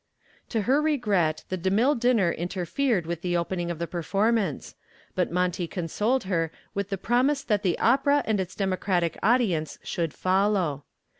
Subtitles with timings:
[0.49, 4.73] To her regret the DeMille dinner interfered with the opening of the performance,
[5.13, 10.11] but Monty consoled her with the promise that the opera and its democratic audience should
[10.11, 10.85] follow.